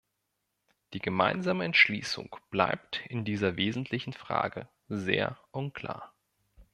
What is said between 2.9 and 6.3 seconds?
in dieser wesentlichen Frage sehr unklar.